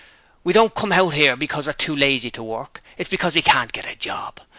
We 0.43 0.51
don't 0.51 0.73
come 0.73 0.89
hout 0.89 1.13
'ere 1.13 1.35
because 1.35 1.67
we're 1.67 1.73
too 1.73 1.95
lazy 1.95 2.31
to 2.31 2.41
work; 2.41 2.81
it's 2.97 3.07
because 3.07 3.35
we 3.35 3.43
can't 3.43 3.71
get 3.71 3.85
a 3.85 3.93
job. 3.95 4.39